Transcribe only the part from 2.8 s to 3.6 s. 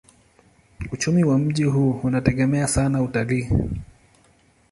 utalii.